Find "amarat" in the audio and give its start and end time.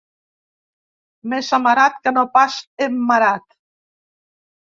1.57-1.99